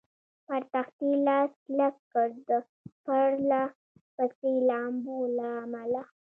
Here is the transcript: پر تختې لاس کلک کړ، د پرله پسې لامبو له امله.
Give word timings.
پر 0.45 0.61
تختې 0.73 1.09
لاس 1.27 1.51
کلک 1.65 1.95
کړ، 2.11 2.27
د 2.49 2.51
پرله 3.05 3.63
پسې 4.15 4.53
لامبو 4.69 5.17
له 5.37 5.47
امله. 5.63 6.03